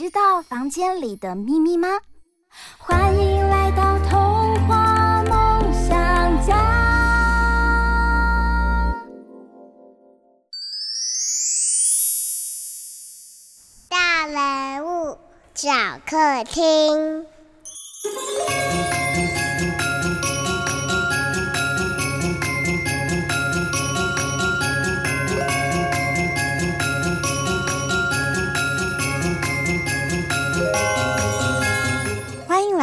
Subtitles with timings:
[0.00, 1.86] 知道房间里的秘密吗？
[2.78, 6.56] 欢迎来到童话梦想家。
[13.90, 15.18] 大人物
[15.54, 15.70] 小
[16.06, 17.26] 客厅。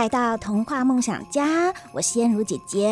[0.08, 2.90] 来到童话梦想家，我是燕如姐姐。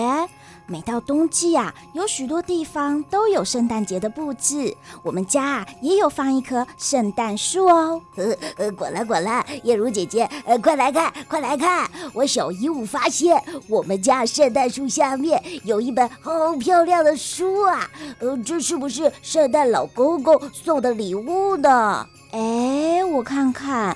[0.65, 4.75] 每到冬季啊，有许多地方都有圣诞节的布置。
[5.01, 8.01] 我们家啊也有放一棵圣诞树哦。
[8.17, 11.89] 呃呃，果然果然，燕如姐姐，呃，快来看，快来看！
[12.13, 17.89] 我小鹦鹉发现我们家圣诞树下面有一本好漂亮的书啊！
[18.19, 22.05] 呃，这是不是圣诞老公公送的礼物呢？
[22.31, 23.95] 哎，我看看。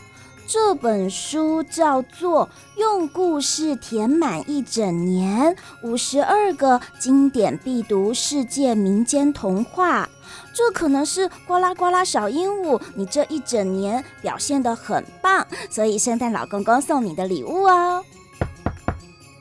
[0.52, 2.48] 这本书叫做
[2.80, 10.06] 《用故事填满一整年：五十二个经典必读世界民间童话》。
[10.52, 18.04] 这可能是呱啦呱啦小鹦鹉，你这一整年表现的很棒，所以圣诞老公公送你的礼物哦。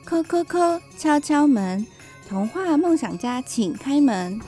[0.05, 1.87] 叩叩叩，敲敲门，
[2.29, 4.39] 童话梦想家，请开门。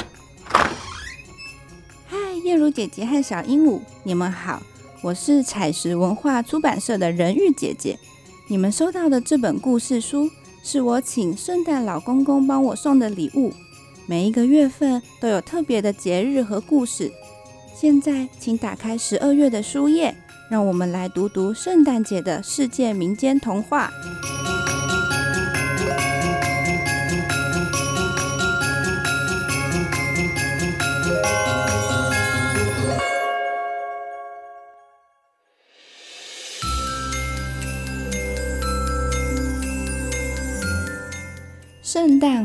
[2.06, 4.62] 嗨，燕如姐姐和小鹦鹉，你们好。
[5.04, 7.98] 我是彩石文化出版社的人玉姐姐，
[8.48, 10.30] 你们收到的这本故事书
[10.64, 13.52] 是我请圣诞老公公帮我送的礼物。
[14.06, 17.12] 每一个月份都有特别的节日和故事。
[17.74, 20.16] 现在，请打开十二月的书页，
[20.52, 23.90] 让我们来读读圣诞节的世界民间童话。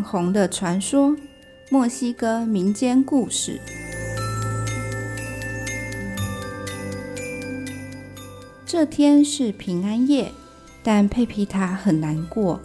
[0.06, 1.17] 红的传说，
[1.69, 3.61] 墨西哥民间故事。
[8.65, 10.31] 这天是平安夜，
[10.83, 12.61] 但佩皮塔很难过。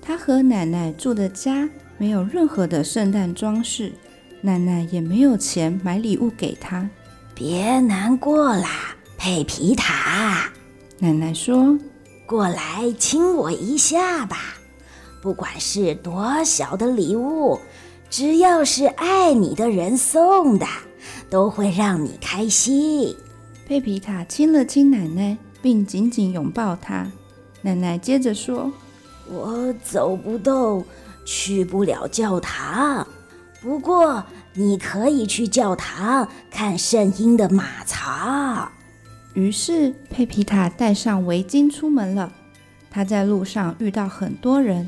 [0.00, 1.68] 她和奶奶住的家
[1.98, 3.92] 没有任何的圣诞装饰，
[4.40, 6.88] 奶奶也没有钱买礼物给她。
[7.34, 10.52] 别难过啦，佩皮塔。
[11.00, 11.76] 奶奶说
[12.24, 14.58] ：“过来亲我一下吧。”
[15.24, 17.58] 不管是多小的礼物，
[18.10, 20.66] 只要是爱你的人送的，
[21.30, 23.16] 都会让你开心。
[23.66, 27.10] 佩皮塔亲了亲奶奶，并紧紧拥抱她。
[27.62, 28.70] 奶奶接着说
[29.32, 30.84] ：“我走不动，
[31.24, 33.08] 去不了教堂，
[33.62, 38.68] 不过你可以去教堂看圣婴的马槽。”
[39.32, 42.30] 于是佩皮塔戴上围巾出门了。
[42.90, 44.86] 她在路上遇到很多人。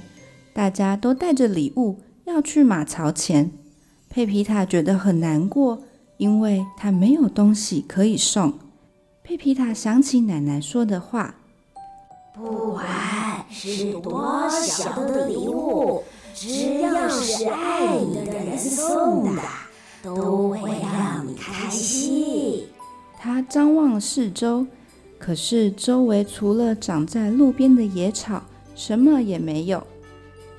[0.56, 3.52] 大家都带着礼物要去马槽前，
[4.08, 5.82] 佩皮塔觉得很难过，
[6.16, 8.54] 因为她没有东西可以送。
[9.22, 11.34] 佩皮塔想起奶奶说的话
[12.34, 12.86] ：“不管
[13.50, 16.02] 是多小的礼物，
[16.34, 19.42] 只要是爱你的人送的，
[20.02, 22.64] 都会让你开心。”
[23.20, 24.66] 她张望四周，
[25.18, 28.42] 可是周围除了长在路边的野草，
[28.74, 29.86] 什么也没有。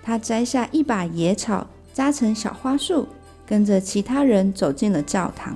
[0.07, 3.05] 他摘下一把野草，扎成小花束，
[3.45, 5.53] 跟着其他人走进了教堂。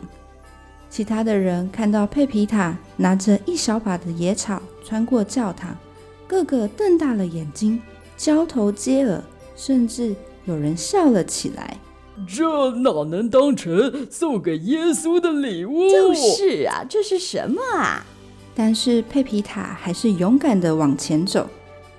[0.90, 5.74] 其他的人看到佩皮塔拿着一小把的野草穿过教堂，
[6.28, 7.82] 个个瞪大了眼睛，
[8.18, 9.24] 交头接耳，
[9.56, 10.14] 甚至
[10.44, 11.78] 有人笑了起来。
[12.28, 15.90] 这哪能当成送给耶稣的礼物？
[15.90, 18.06] 就是啊，这是什么啊？
[18.54, 21.48] 但是佩皮塔还是勇敢地往前走。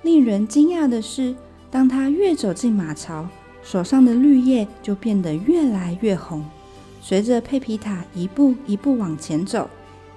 [0.03, 1.33] 令人惊讶的是，
[1.73, 3.27] 当他越走进马槽，
[3.63, 6.45] 手上的绿叶就变得越来越红。
[7.01, 9.67] 随着佩皮塔一步一步往前走，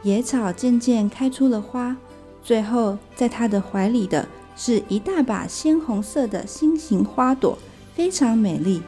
[0.03, 1.97] 野草渐渐开出了花。
[2.43, 7.57] 最后，在他的怀里的是一大把鲜红色的心形花朵，
[7.95, 8.83] 非常美丽。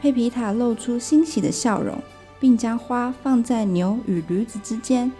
[0.00, 2.00] 佩皮塔露出欣喜的笑容，
[2.38, 5.10] 并将花放在牛与驴子之间，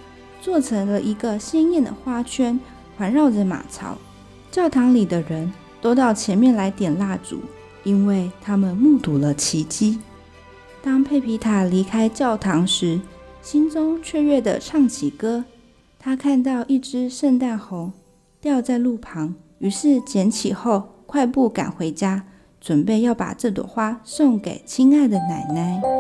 [0.41, 2.61] 做成了一个鲜艳的花圈，
[2.97, 3.99] 环绕着马槽。
[4.53, 7.41] 教堂里的人都到前面来点蜡烛，
[7.85, 9.99] 因为他们目睹了奇迹。
[10.83, 13.01] 当佩皮塔离开教堂时，
[13.43, 15.45] 心中雀跃地唱起歌。
[15.99, 17.93] 他看到一只圣诞红
[18.41, 22.25] 掉在路旁，于是捡起后，快步赶回家，
[22.61, 26.00] 准备要把这朵花送给亲爱的奶奶。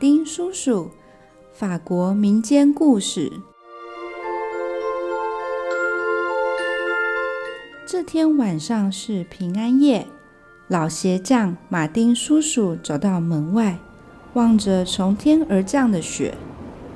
[0.00, 0.92] 丁叔叔，
[1.52, 3.30] 法国民间故事。
[7.86, 10.06] 这天晚上是平安夜，
[10.68, 13.78] 老鞋匠马丁叔叔走到门外，
[14.32, 16.34] 望着从天而降的雪。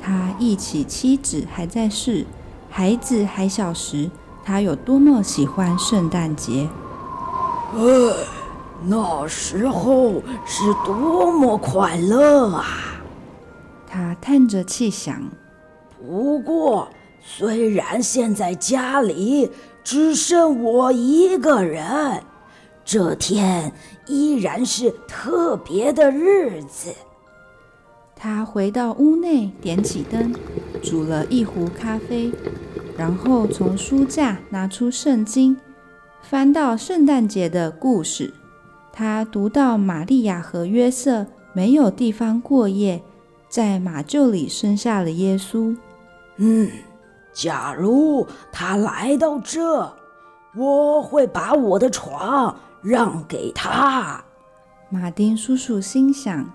[0.00, 2.24] 他忆起妻子还在世，
[2.70, 4.10] 孩子还小时，
[4.42, 6.70] 他有多么喜欢圣诞节。
[7.74, 7.82] 哎。
[8.86, 12.66] 那时候是多么快乐啊！
[14.14, 15.28] 他叹着气想。
[15.98, 16.88] 不过，
[17.20, 19.50] 虽然现在家里
[19.82, 22.22] 只剩我一个人，
[22.84, 23.72] 这天
[24.06, 26.94] 依然是特别的日子。
[28.14, 30.32] 他回到屋内，点起灯，
[30.82, 32.32] 煮了一壶咖啡，
[32.96, 35.56] 然后从书架拿出圣经，
[36.22, 38.32] 翻到圣诞节的故事。
[38.92, 43.02] 他读到玛利亚和约瑟没有地方过夜，
[43.54, 45.76] 在马厩里生下了耶稣。
[46.38, 46.68] 嗯，
[47.32, 49.94] 假如他来到这，
[50.56, 54.24] 我会把我的床让给他。
[54.90, 56.50] 马丁叔叔心想。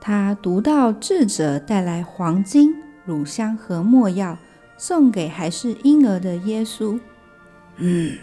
[0.00, 2.72] 他读到智者带来黄金、
[3.04, 4.38] 乳香和没药，
[4.76, 7.00] 送给还是婴儿的耶稣。
[7.78, 8.16] 嗯。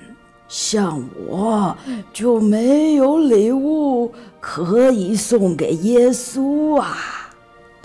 [0.48, 1.76] 像我
[2.14, 7.21] 就没有礼物可以送给耶稣啊！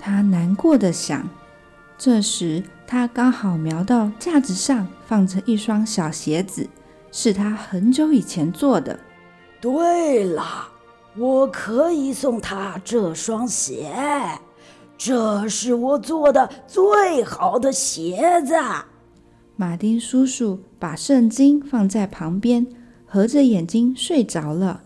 [0.07, 1.27] 他难过的想。
[1.97, 6.65] 这时，他刚好瞄到架子上放着一双小鞋子，
[7.11, 8.97] 是他很久以前做的。
[9.59, 10.69] 对了，
[11.17, 13.91] 我可以送他这双鞋，
[14.97, 18.55] 这是我做的最好的鞋子。
[19.57, 22.65] 马丁叔叔把圣经放在旁边，
[23.05, 24.83] 合着眼睛睡着了。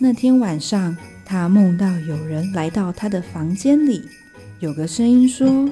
[0.00, 0.96] 那天晚上，
[1.26, 4.02] 他梦到有人来到他的房间里，
[4.60, 5.68] 有个声音说：“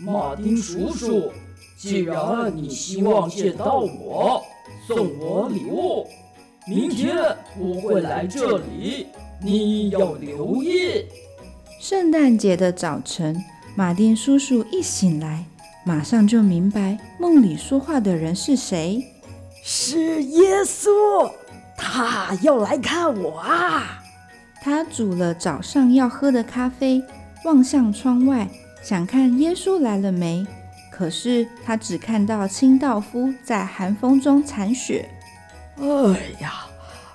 [0.00, 1.30] 马丁叔叔，
[1.76, 4.42] 既然你希望见到我，
[4.86, 6.06] 送我礼物，
[6.66, 7.14] 明天
[7.58, 9.06] 我会来这里，
[9.42, 11.04] 你要留意。”
[11.78, 15.44] 圣诞节的早晨，马丁叔叔一醒来。
[15.84, 19.04] 马上就明白梦里说话的人是谁，
[19.62, 21.30] 是耶稣，
[21.76, 24.02] 他要来看我啊！
[24.60, 27.00] 他煮了早上要喝的咖啡，
[27.46, 28.48] 望向窗外，
[28.82, 30.44] 想看耶稣来了没。
[30.90, 35.08] 可是他只看到清道夫在寒风中铲雪。
[35.76, 35.86] 哎
[36.40, 36.66] 呀，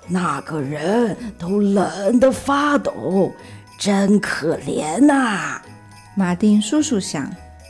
[0.08, 3.34] 那个人都冷得发抖，
[3.78, 5.62] 真可怜呐！
[6.16, 7.30] 马丁叔叔想，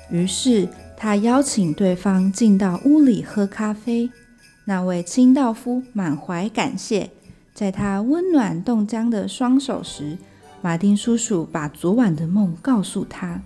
[0.09, 0.69] 于是。
[1.03, 4.11] 他邀请对方进到屋里喝咖啡。
[4.65, 7.09] 那位清道夫满怀感谢，
[7.55, 10.19] 在他温暖冻僵的双手时，
[10.63, 13.41] 马丁叔叔把昨晚的梦告诉他：“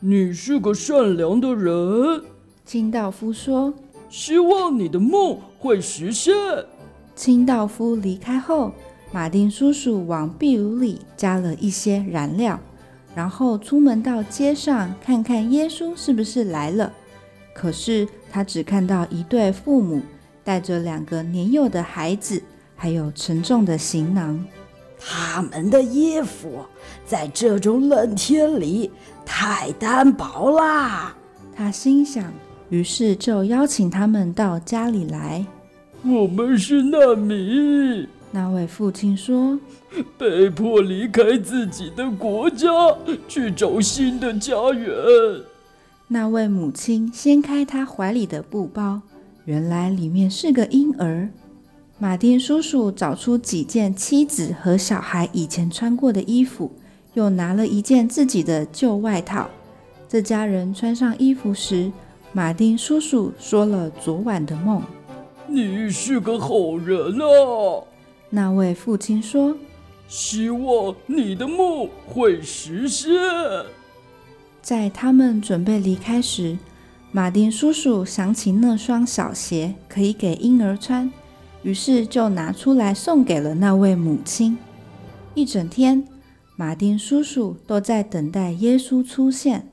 [0.00, 2.22] 你是个善良的人。”
[2.66, 3.72] 清道夫说
[4.10, 6.34] ：“希望你的梦会实现。”
[7.16, 8.72] 清道夫离开后，
[9.10, 12.60] 马丁叔叔往壁炉里加了一些燃料。
[13.14, 16.92] 然后出门到街上看看耶稣是不是来了，
[17.54, 20.02] 可是他只看到一对父母
[20.44, 22.40] 带着两个年幼的孩子，
[22.76, 24.44] 还有沉重的行囊。
[24.98, 26.64] 他们的衣服
[27.06, 28.90] 在这种冷天里
[29.24, 31.14] 太单薄啦，
[31.54, 32.32] 他心想，
[32.68, 35.44] 于是就邀请他们到家里来。
[36.04, 38.06] 我们是难民。
[38.30, 39.58] 那位父亲说
[40.18, 42.68] ：“被迫离开自己的国家，
[43.26, 44.94] 去找新的家园。”
[46.08, 49.00] 那位母亲掀开他怀里的布包，
[49.46, 51.30] 原来里面是个婴儿。
[52.00, 56.70] 马丁叔叔找出几件妻子和小孩以前穿过的衣服，
[57.14, 59.50] 又拿了一件自己的旧外套。
[60.08, 61.90] 这家人穿上衣服时，
[62.32, 64.80] 马丁叔叔说了昨晚的梦。
[65.48, 67.82] 你是个好人啊！
[68.30, 69.56] 那位父亲说
[70.06, 73.10] ：“希望你的梦会实现。”
[74.62, 76.56] 在他们准备离开时，
[77.10, 81.10] 马丁叔叔想起那双小鞋可以给婴儿穿，
[81.62, 84.58] 于是就拿出来送给了那位母亲。
[85.34, 86.06] 一整天，
[86.56, 89.68] 马丁叔叔都在等待耶稣出现。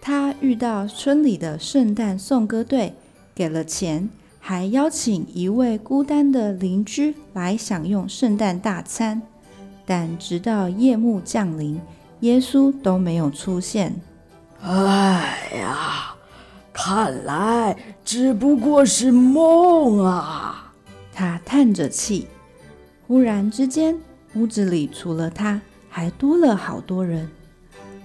[0.00, 2.94] 他遇到村里的圣诞颂歌队，
[3.34, 4.08] 给了钱。
[4.38, 9.20] 还邀请一位孤单的邻居来享用圣诞大餐，
[9.84, 11.80] 但直到夜幕降临，
[12.20, 14.00] 耶稣都没有出现。
[14.62, 16.14] 哎呀，
[16.72, 20.65] 看来只不过是梦啊！
[21.16, 22.26] 他叹着气。
[23.06, 23.98] 忽然之间，
[24.34, 25.58] 屋子里除了他，
[25.88, 27.26] 还多了好多人。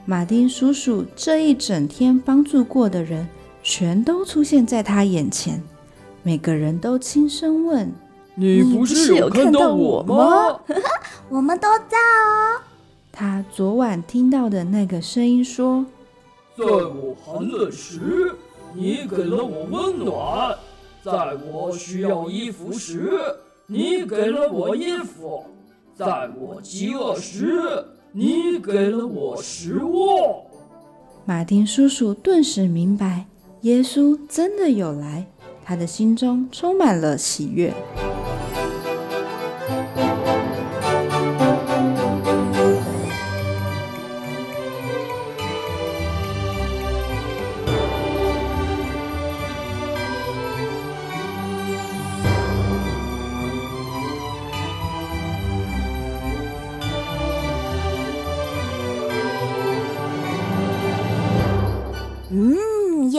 [0.05, 3.27] 马丁叔叔这一整天帮助过的人，
[3.61, 5.61] 全都出现在他眼前。
[6.23, 7.91] 每个人都轻声问
[8.33, 10.61] ：“你不是有看到我吗
[11.27, 12.61] ？”“我们都在哦。”
[13.11, 15.85] 他昨晚听到的那个声音说
[16.57, 18.33] ：“在我寒冷时，
[18.73, 20.55] 你给了我温暖；
[21.03, 23.12] 在我需要衣服时，
[23.65, 25.43] 你给了我衣服；
[25.96, 27.60] 在我饥饿时，
[28.12, 30.46] 你给了我食物。”
[31.25, 33.25] 马丁叔叔顿时明白，
[33.62, 35.25] 耶稣真的有来。
[35.63, 37.74] 他的心中充满了喜悦。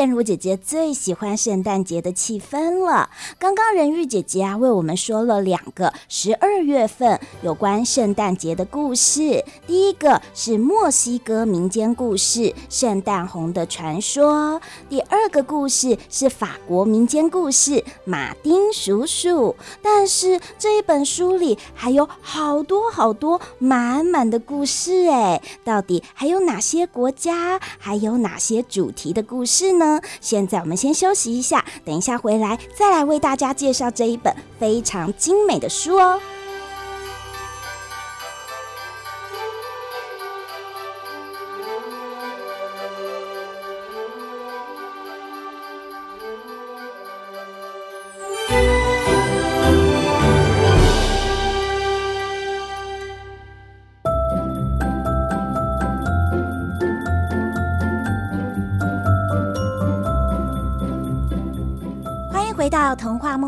[0.03, 3.09] 燕如姐姐最喜欢圣诞节的气氛了。
[3.39, 9.45] 刚刚人玉姐姐啊，为我们说了两个十二月份有关圣诞节的故事。
[9.65, 17.71] 第一个是墨西哥民间故事《圣诞红的传说》，第二个故事是法国民间故事
[18.05, 19.55] 《马丁叔叔》。
[19.81, 29.92] 但是这一本书里还有好多好多满满的故事哎，到底还有哪些国家，还有哪些主题的故事呢？
[30.21, 36.21] 现在我们先休息一下，等一下回来再来为大家介绍这一本非常精美的书哦。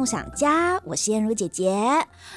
[0.05, 1.75] 梦想家，我是燕如姐姐。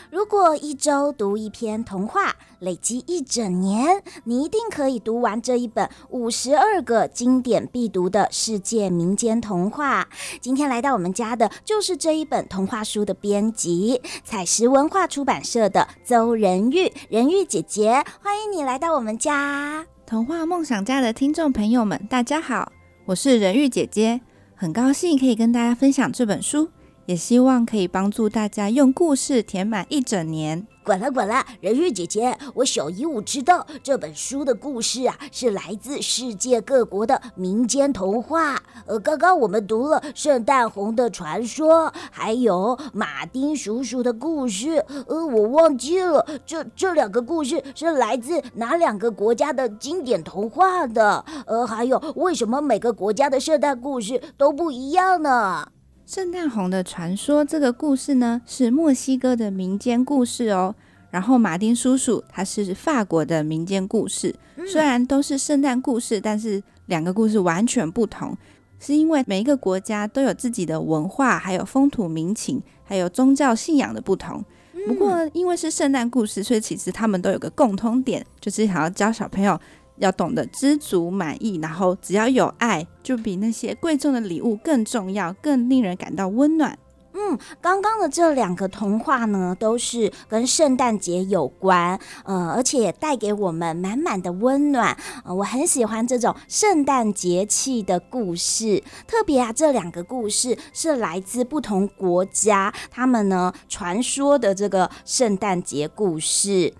[0.09, 10.07] 如果一周读一篇童话，累积一整年，你一定可以读完这一本五十二个经典必读的世界民间童话。
[10.39, 19.86] 今天来到我们家的就是这一本童话书的编辑，采石文化出版社的邹仁玉，仁玉姐姐，欢迎你来到我们家。
[20.05, 22.71] 童话梦想家的听众朋友们，大家好，
[23.07, 24.21] 我是仁玉姐姐。
[24.55, 26.69] 很高兴可以跟大家分享这本书，
[27.07, 30.67] 也希望可以帮助大家用故事填满一整年。
[30.83, 38.61] 管了管了，人鱼姐姐，我小鹦鹉知道这本书的故事啊，是来自世界各国的民间童话。
[38.85, 44.83] 呃，刚刚我们读了圣诞红的传说，还有马丁叔叔的故事。
[45.07, 51.23] 呃，我忘记了这这两个故事是来自哪两个国家的经典童话的。
[51.45, 55.69] 呃，还有为什么每个国家的圣诞故事都不一样呢？
[56.07, 60.73] 圣诞红的传说这个故事呢，是墨西哥的民间故事哦。
[61.11, 64.33] 然后马丁叔叔他是法国的民间故事，
[64.65, 68.37] 虽然都是圣诞故事，但是两个故事完全不同，
[68.79, 74.41] 是因为每一个国家都有自己的文化，还有风土民情，还有宗教信仰的不同。
[74.87, 79.59] 不过因为是圣诞故事，所以其实他们都有个共通点，就是想要教小朋友。
[79.98, 86.77] 要懂得知足满意，然后只要有爱，就比那些贵重的礼物更重要，更令人感到温暖。
[87.19, 94.95] 嗯，刚刚的这两个童话呢，都是跟圣诞节有关，呃，而且也带给我们满满的温暖。
[95.25, 106.71] 呃，我很喜欢这种圣诞节气的故事，特别啊，这两个故事是来自不同国家，他们呢传说的这个圣诞节故事。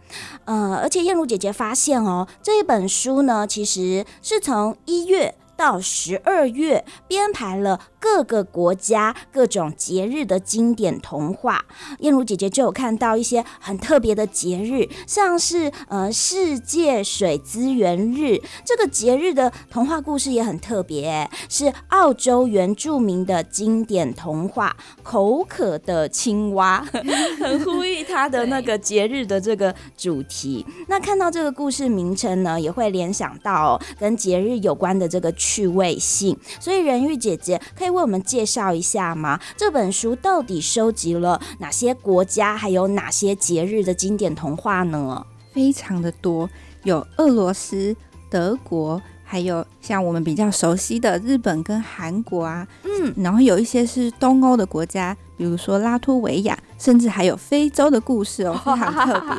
[0.46, 5.34] 呃，而且燕如姐姐发现哦，这一本书呢，其实是从一月。
[5.58, 11.66] 到十二月编排了各个国家各种节日的经典童话。
[12.00, 26.86] 燕如姐姐就有看到一些很特别的节日，像是呃世界水资源日，这个节日的童话故事也很特别，是澳洲原住民的经典童话《口渴的青蛙》，
[27.44, 30.66] 很呼应它的那个节日的这个主题。
[30.88, 36.38] 那看到这个故事名称呢，也会联想到哦，跟节日有关的这个趣味性。
[36.60, 39.39] 所以人玉姐姐可以为我们介绍一下吗？
[39.58, 45.25] 这本书到底收集了哪些国家，还有哪些节日的经典童话呢？
[45.51, 46.50] 非常的多，
[46.84, 47.96] 有俄罗斯、
[48.30, 49.01] 德国。
[49.30, 59.36] 还有像我们比较熟悉的日本跟韩国啊，嗯，然后有一些是东欧的国家，比如说拉脱维亚，甚至还有非洲的故事哦， 非常特别。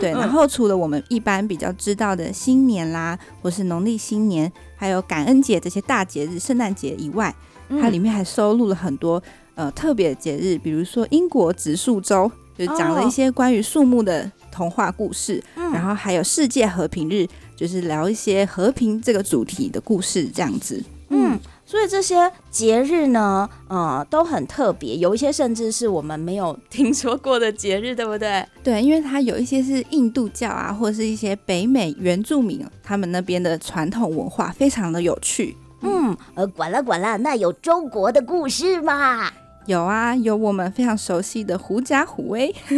[0.00, 7.34] 对，然后除了我们一般比较知道的新年啦，或是农历新年，还有感恩节这些大节日、圣诞节以外，
[7.80, 9.22] 它里面还收录了很多
[9.54, 17.26] 呃特别的节日，比如说英国植树周，就讲了一些关于树木的童话故事，然后还有世界和平日。
[17.54, 20.82] 就是聊一些和平这个主题的故事，这样子。
[21.10, 28.44] 嗯，所以这些节日呢，呃，都很特别，有一些甚至是我们没有 听说过的节日，对不对？
[28.64, 35.56] 对，因为它有一些是印度教啊，或者是一些北美原住民他们那边的传统文化，非常的有趣。
[35.82, 39.30] 嗯，呃，管了管了，那有中国的故事吗？
[39.66, 42.54] 有啊，有我们非常熟悉的狐假虎威，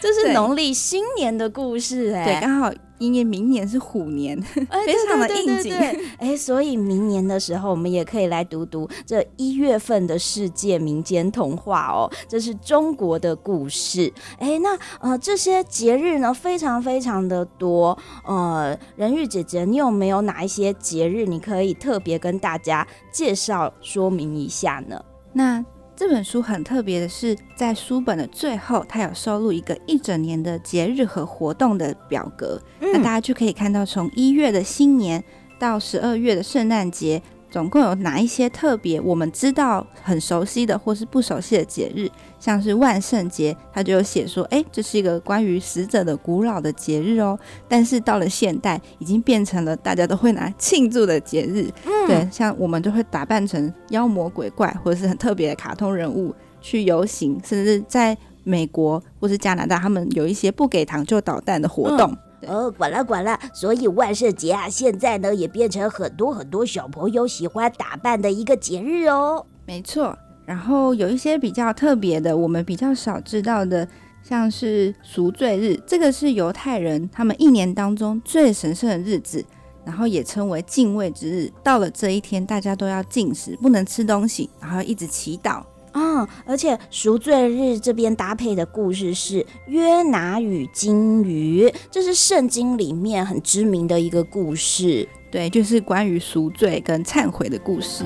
[0.00, 2.72] 这是农历新年的故事哎，对，刚好。
[2.98, 5.74] 因为明年是虎年，欸、 非常的应景。
[6.16, 12.10] 哎、欸，所以明年的时候，我们也可以来读读这一月份的世界民间童话哦。
[12.26, 14.10] 这是中国的故事。
[14.38, 17.98] 哎、欸，那呃，这些节日呢，非常非常的多。
[18.24, 24.98] 呃，人玉姐姐，你有没有哪一些节日，你可以特别跟大家介绍说明一下呢？
[25.36, 25.62] 那。
[25.98, 32.60] 这本书很特别的是，在书本的最后，它有收录一个一整年的节日和活动的表格。
[32.80, 35.24] 嗯、那大家就可以看到，从一月的新年
[35.58, 37.22] 到十二月的圣诞节。
[37.56, 42.06] 总共有哪一些特别我们知道很熟悉的或是不熟悉的节日？
[42.38, 47.38] 像是万圣节，他就有写说，哎，这是一个关于死者的古老的节日哦。
[47.66, 51.66] 但是到了现代，已经变成了大家都会拿来庆祝的节日。
[51.86, 58.14] 嗯，对，像我们就会打扮成妖魔鬼怪或者是很特别的卡通人物去游行，甚至在
[58.44, 62.10] 美国或是加拿大，他们有一些不给糖就捣蛋的活动。
[62.10, 69.44] 嗯哦，管了管了，所以万圣节啊，现在呢也变成很多很多小朋友喜欢打扮的一个节日哦。
[69.66, 73.86] 没错，然后有一些比较特别的，我们比较少知道的，
[74.22, 79.44] 像是赎罪日，这个是犹太人他们一年当中最神圣的日子，
[79.84, 81.52] 然后也称为敬畏之日。
[81.62, 85.62] 到了这一天，大家都要禁食，不能吃东西，然后一直祈祷。
[85.98, 95.08] 嗯，而且赎罪日这边搭配的故事是约拿与金鱼，这是圣经里面很知名的一个故事。
[95.30, 98.04] 对，就是关于赎罪跟忏悔的故事。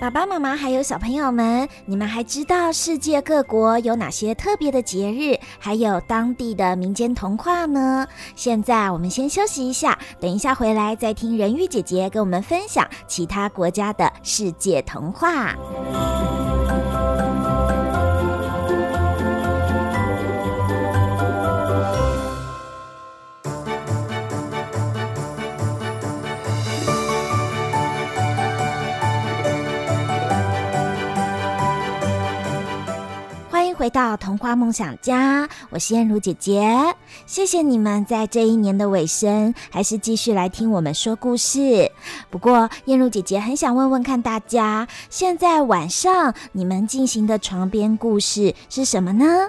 [0.00, 8.08] 爸爸妈妈还有小朋友们，你们还知道世界各国有哪些特别的节日，还有当地的民间童话呢？
[8.34, 15.54] 现在我们先休息一下，等一下回来再听人鱼姐姐跟我们分享其他国家的世界童话。
[33.80, 36.94] 回到童话梦想家，我是燕如姐姐。
[37.24, 41.90] 谢谢你们在这一年的尾声，还是继续来听我们说故事。
[42.28, 49.48] 不过，燕如姐姐很想问问看大家，现在晚上你们进行的床边故事是什么呢？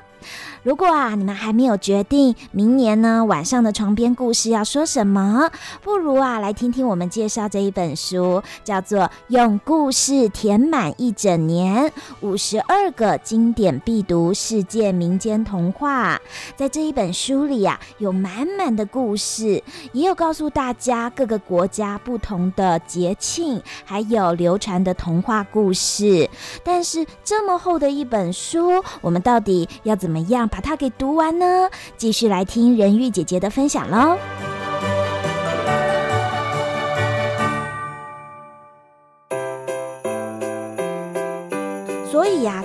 [0.64, 5.50] 如果啊，你们还没有决定明年呢晚上的床边故事要说什么，
[5.82, 16.16] 不如啊来听听我们介绍这一本书，叫做《用故事填满一整年：五十二个经典必读世界民间童话》。
[16.56, 26.30] 在这一本书里啊，有满满的故事，也有告诉大家各个国家不同的节庆，还有流传的童话故事。
[26.64, 31.70] 但是这么厚的一本书，我们到底要怎么样把它给读完呢？
[31.98, 34.18] 继续来听人玉姐姐的分享喽。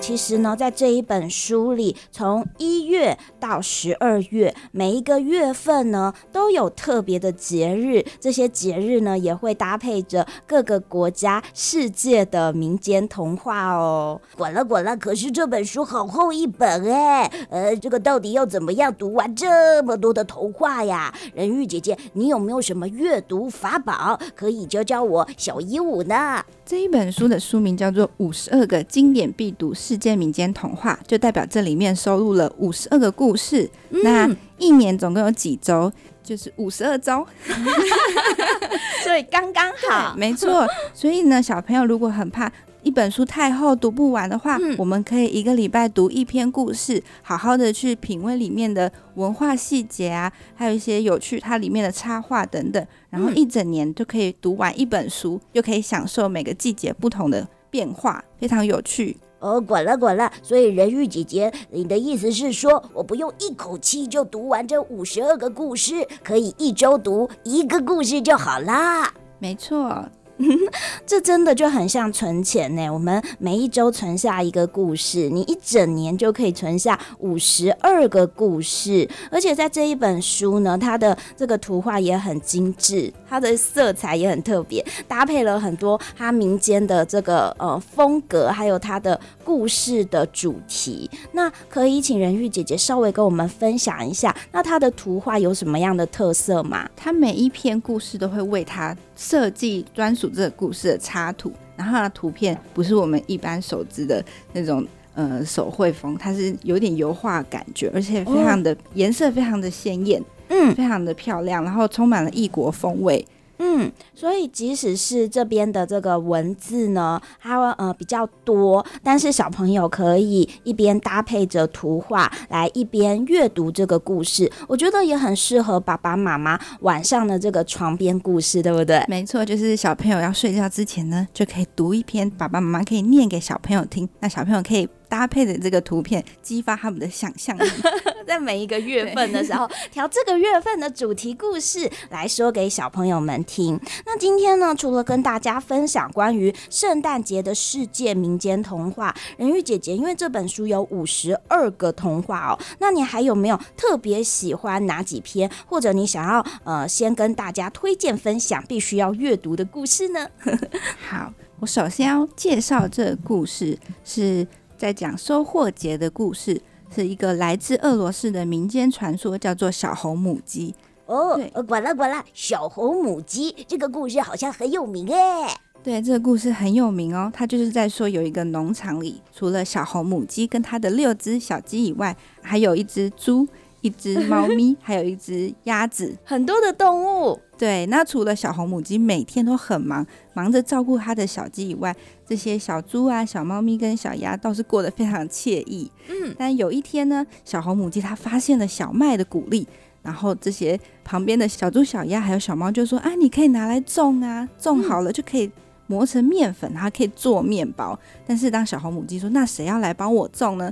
[0.07, 14.21] 其实呢，在这一本书里，从一月到十二月，每一个月份呢都有特别的节日，这些节日呢也会搭配着各个国家、世界的民间童话哦。
[14.37, 21.13] 管了管了，可是这本书好厚一本哎，呃，这个到底要怎么样读完这么多的童话呀？
[21.35, 26.45] 人鱼姐姐，你有没有什么阅读法宝可以教教我小鹦鹉呢？
[26.65, 33.67] 这一本书的书名叫做《五十二个经典必读世界民间童话》，就代表这里面收录了五十二个故事。
[33.89, 35.91] 嗯、那一年总共有几周？
[36.23, 37.27] 就是五十二周，
[39.03, 40.15] 所以刚刚好。
[40.15, 40.67] 没错。
[40.93, 59.17] 所以呢，小朋友如果很怕一本书太厚读不完的话，嗯、我们可以一个礼拜读一篇故事，好好的去品味里面的文化细节啊，还有一些有趣它里面的插画等等，然后一整年就可以读完一本书，又可以享受每个季节不同的变化，非常有趣。
[59.39, 69.13] 哦，滚了滚了，所以人鱼姐姐，你的意思是说我不用一口气就读完这五十二个故事，可以一周读一个故事就好啦？
[69.39, 70.09] 没错。
[71.07, 72.89] 这真的就很像存钱呢。
[72.91, 79.09] 我们每一周存下一个故事，你一整年就可以存下五十二个故事。
[79.31, 91.11] 而且在这一本书呢，它的这个图画也很精致，它的色彩也很特别，搭配了很多它民间的这个呃风格，还有它的故事的主题。
[91.33, 96.89] 那可以请人玉姐姐稍微跟我们分享一下，那它的图画有什么样的特色吗？
[96.95, 100.29] 它每一篇故事都会为它设计专属。
[100.29, 113.27] 这个故事的插图，然后它的图片不是我们一般手织的那种呃手绘风，它是有点油画感觉，而且非常的颜色非常的鲜艳，嗯，非常的漂亮，然后充满了异国风味。
[113.59, 129.05] 嗯，所以即使是这边的这个文字呢，它呃比较多，但是小朋友可以一边搭配着图画来一边阅读这个故事，我觉得也很适合爸爸妈妈晚上的这个床边故事，对不对？
[129.09, 134.89] 没错，就是小朋友要睡觉之前呢，就可以读一篇，爸爸妈妈可以念给小朋友听，那小朋友可以。
[135.09, 137.69] 搭配的这个图片，激发他们的想象力，
[138.27, 143.79] 在每一个月份的时候， 调这个月份的主题故事来说给小朋友们听。
[144.05, 160.29] 那今天呢，除了跟大家分享关于圣诞节的世界民间童话，人鱼姐姐，因为这本书有五十二个童话哦，那你还有没有特别喜欢哪几篇，或者你想要呃先跟大家推荐分享必须要阅读的故事呢？
[161.09, 164.47] 好，我首先要介绍这个故事是。
[164.77, 166.61] 在讲收获节的故事，
[166.95, 170.75] 是一个来自俄罗斯的民间传说，叫做小红母鸡。
[171.07, 175.57] 哦，管了管了，小红母鸡这个故事好像很有名哎。
[175.83, 177.31] 对，这个故事很有名哦。
[177.33, 183.47] 它就是在说，有一个农场里，除了小红母鸡跟它的六只小鸡以外，还有一只猪。
[183.83, 187.39] 一只猫咪，还有一只鸭子， 很多的动物。
[187.59, 191.95] 对，那除了小红母鸡每天都很忙，忙着照顾它的小鸡以外，
[192.27, 195.91] 这些小猪啊、小猫咪跟小鸭倒是过得非常惬意。
[196.09, 199.67] 嗯，但有一天呢，小红母鸡它发现了小麦的谷粒，
[200.03, 205.51] 然后这些旁边的小猪、小鸭还有小猫就说：“啊，你可以拿来种啊，种好了就可以
[205.87, 210.71] 磨成面粉，它可以做面包。”但是当小红母鸡说：“那谁要来帮我种呢？”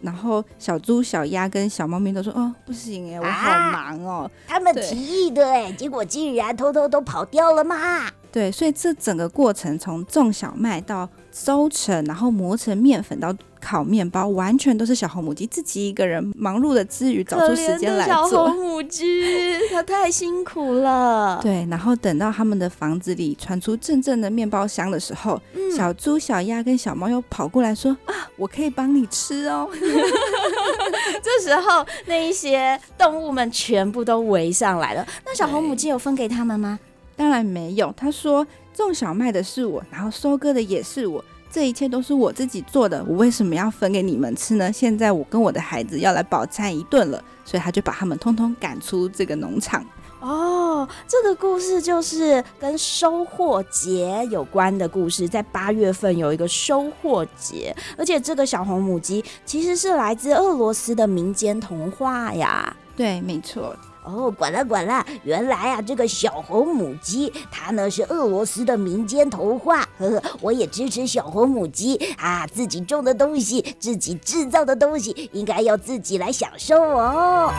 [0.00, 4.30] 然后小猪、小鸭跟小猫咪都说：“哦，不行哎，我好忙哦。
[4.46, 8.10] 啊”他们提议的哎，结果竟然偷偷都跑掉了嘛。
[8.32, 18.14] 对，所以这整个过程从种小麦到收成，然后磨成面粉到烤面包，完全都是小红母鸡自己一个人忙碌的之余找出时间来做。
[18.14, 19.04] 小红母鸡，
[19.72, 21.40] 它太辛苦了。
[21.42, 29.68] 对，然后等到他们的房子里传出阵阵的面包香的时候，嗯、小猪、小鸭跟小猫又跑过来说：“啊，我可以帮你吃哦。”
[31.20, 35.04] 这时候，那一些动物们全部都围上来了。
[35.26, 36.78] 那小红母鸡有分给他们吗？
[37.16, 38.44] 当然没有，他说
[38.78, 44.72] 种小麦的是我，然后收割的也是我，这一切都是我自己做的，我为什么要分给你们吃呢？
[44.72, 49.84] 现在我跟我的孩子要来饱餐一顿了，所以他就把他们通通赶出这个农场。
[50.20, 62.74] 哦，这个故事就是跟收获节有关的故事，在八月份有一个收获节，而且这个小红母鸡其实是来自俄罗斯的民间童话呀。
[62.96, 63.76] 对，没错。
[64.04, 69.80] 哦，管了管了，原来啊，这个小红母鸡，它呢是俄罗斯的民间童话。
[69.98, 77.50] 呵呵，我也支持小红母鸡啊，自己种的东西，自己制造的东西，应该要自己来享受哦。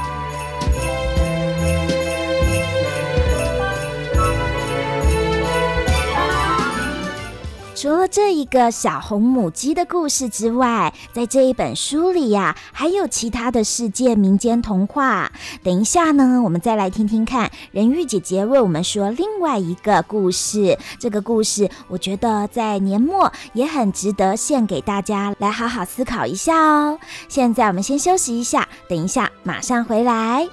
[7.75, 15.29] 除了这一个小红母鸡的故事之外，在这一本书里呀、还有其他的世界民间童话。
[15.61, 20.77] 等一下呢，我们再来听听看人玉姐姐为我们说另外一个故事。
[20.97, 26.97] 这个故事，我觉得在年末也很值得献给大家来好好思考一下哦。
[27.27, 30.47] 现在我们先休息一下，等一下马上回来。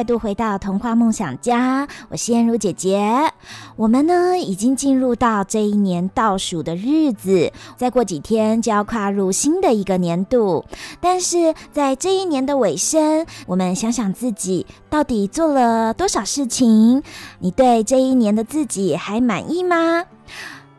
[0.00, 3.30] 再度回到童话梦想家，我是燕如姐姐。
[3.76, 10.64] 我们呢已经进入到这一年倒数的日子，再过几天就要跨入新的一个年度。
[11.02, 17.02] 但是在这一年的尾声，我们想想自己到底做了多少事情？
[17.40, 20.06] 你对这一年的自己还满意吗？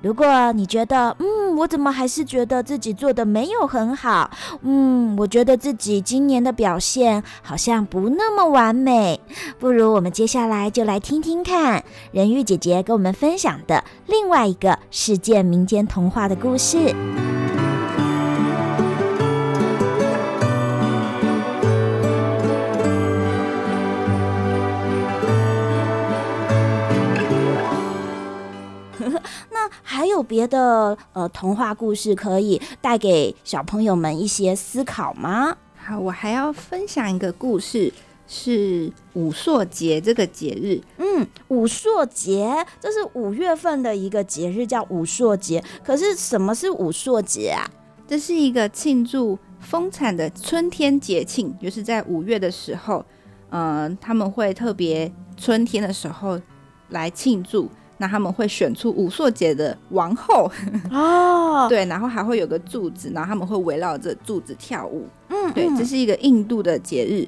[0.01, 4.31] 如果你觉得，嗯，我怎么还是觉得自己做的没有很好，
[4.63, 9.19] 嗯，我觉得自己今年的表现好像不那么完美，
[9.59, 16.95] 不如我们接下来就来听听看人鱼姐姐跟我们分享的另外一个世界民间童话的故事。
[29.81, 35.55] 还有别的呃童话故事可以带给小朋友们一些思考吗？
[35.75, 37.91] 好，我还要分享一个故事，
[38.27, 40.79] 是武朔节这个节日。
[40.97, 45.63] 嗯，武朔节这是五月份的一个节日，叫武朔节。
[45.83, 47.67] 可是什么是武朔节啊？
[48.07, 53.03] 这是一个庆祝丰产的春天节庆，就是在五月的时候，
[53.49, 56.39] 嗯、呃，他们会特别春天的时候
[56.89, 57.69] 来庆祝。
[58.01, 60.51] 那他们会选出武硕节的王后
[60.89, 65.07] 哦， 对，然后还会有个柱子，然后他们会围绕着柱子跳舞。
[65.29, 67.27] 嗯，对，这是一个印度的节日。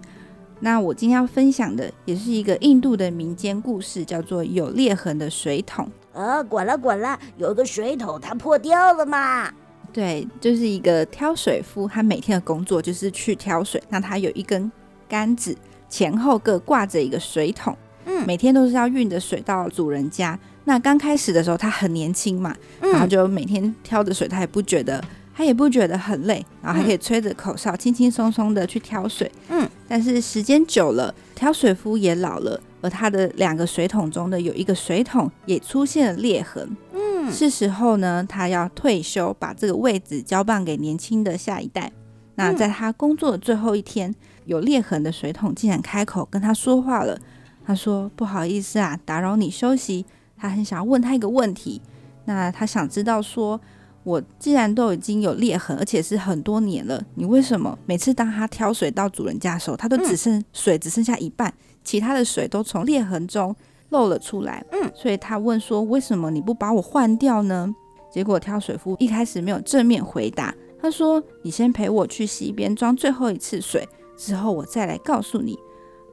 [0.61, 5.87] 那我今天要分享的也是一个印度的民间故事，叫做有裂痕的水桶。
[6.11, 9.53] 呃，滚了滚了，有一个水桶它破掉了嘛？
[9.91, 13.79] 对，就是一个挑水夫，他每天的工作就是去挑水。
[13.89, 14.71] 那他有一根
[15.07, 15.55] 杆子，
[15.87, 20.39] 前后各挂着一个水桶，嗯，每天都是要运着水到主人家。
[20.65, 25.03] 那刚开始的时候，他很年轻嘛，然后就每天挑着水，他也不觉得，
[25.35, 29.29] 他也不觉得很累，然后还可以吹着口哨，轻轻松松的去挑水。
[29.49, 36.77] 嗯，但是时间久了，挑水夫也老了，而他的两个水桶中的有一个水桶也出现了裂痕。
[36.93, 41.91] 嗯，是时候呢，他要退休，把这个位置交棒给年轻的下一代。
[42.35, 47.19] 那在他工作的最后一天，有裂痕的水桶竟然开口跟他说话了。
[47.65, 50.05] 他说：“不好意思啊，打扰你休息。”
[50.37, 51.81] 他很想要问他一个问题，
[52.25, 53.59] 那他想知道说，
[54.03, 63.55] 我既然都已经有裂痕，而且是很多年了，你为什么每次当他挑水到主人家的时候，他都只剩水只剩下一半，其他的水都从裂痕中
[63.89, 64.65] 漏了出来？
[64.71, 67.73] 嗯，所以他问说，为什么你不把我换掉呢？
[68.11, 75.57] 结果挑水夫一开始没有正面回答，他说，你先陪我去溪边装最后一次水，之后我再来告诉你。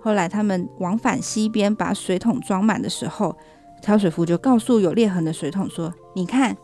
[0.01, 3.37] 后来他们往返溪边，把水桶装满的时候。
[3.81, 6.57] 挑水夫就告诉有裂痕的水桶说：“你看，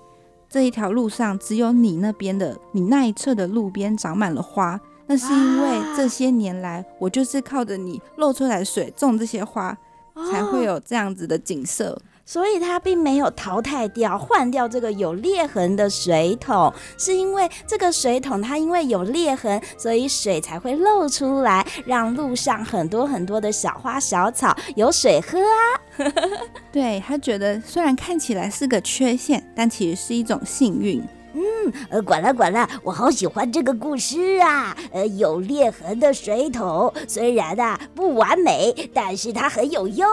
[0.48, 9.76] 这一条路上只有你那边的，你那一侧的路边长满了花，那是因为这些年来我就是靠着你漏出来的水种这些花，
[10.30, 26.12] 才会有这样子的景色。”所以它并没有淘汰掉、换掉这个有裂痕的水桶，是因为这个水桶它因为有裂痕，所以水才会漏出来，让路上很多很多的小花小草有水喝啊。
[26.72, 31.02] 对，他觉得虽然看起来是个缺陷，但其实是一种幸运。
[31.36, 34.74] 嗯，呃，管了管了，我好喜欢这个故事啊！
[34.90, 40.08] 呃，有裂痕的水桶，虽然啊不完美，但是它很有用。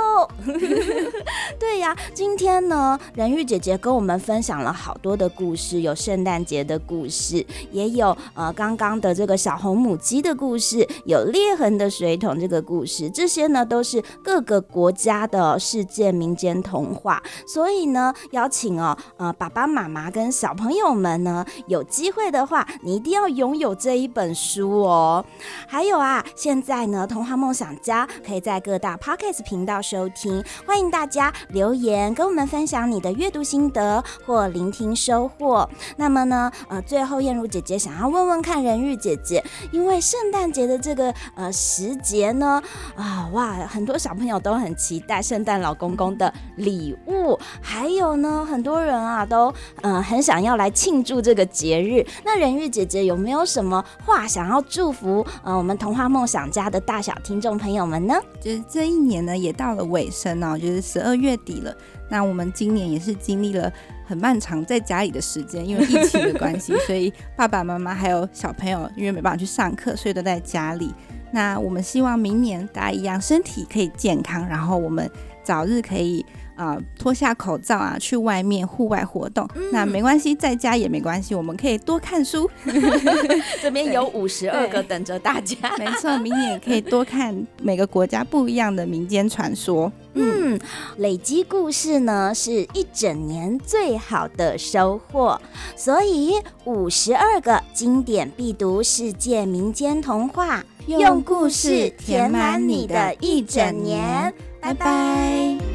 [1.58, 17.24] 对呀，今天呢，人玉姐姐跟我们分享了好多的故事，有圣诞节的故事，也有呃刚刚的这个小红母鸡的故事，有裂痕的水桶这个故事，这些呢都是各个国家的世界民间童话。
[17.48, 21.13] 所以呢，邀请哦，呃，爸爸妈妈跟小朋友们。
[21.18, 25.24] 呢，有机会的话，你一定要拥有这一本书哦。
[25.68, 35.70] 还有啊，现在呢，童话梦想家可以在各大 Podcast 频道收听，欢迎大家留言跟我们分享你的阅读心得或聆听收获。
[35.98, 42.62] 那么呢，呃，最后燕如姐姐想要问问看人玉姐姐，因为圣诞节的这个呃时节呢，
[42.96, 52.06] 啊哇，很多小朋友都很期待圣诞老公公的礼物，还有呢，很多人啊都嗯、呃、很想要来庆祝这个节日。
[52.24, 58.16] 那人玉姐姐有没有什么话想要祝福呃我们童话梦想家的大小听众朋友们呢？
[58.42, 61.76] 就是这一年呢也到了尾声哦，就是十二月底了。
[62.10, 63.72] 那我们今年也是经历了
[64.06, 70.94] 很漫长在家里的时间，因为疫情的关系， 所以爸爸妈妈还有小朋友因为没办法去上课，所以都在家里。
[71.32, 75.10] 那我们希望明年大家一样身体可以健康，然后我们
[75.44, 76.26] 早日可以。
[76.56, 79.48] 啊，脱下口罩啊，去外面户外活动。
[79.56, 82.50] 嗯、那没关系，在家也没关系，我们可以多看书。
[83.62, 85.58] 这边有五十二个等着大家。
[85.78, 89.92] 没错，明年也可以多看每个国家不一样的民间传说。
[90.16, 90.60] 嗯，
[90.98, 95.40] 累积故事呢，是一整年最好的收获。
[95.76, 96.36] 所以，
[96.66, 104.32] 五十二个经典必读世界民间童话，用故事填满你的一整年。
[104.62, 105.73] 拜拜。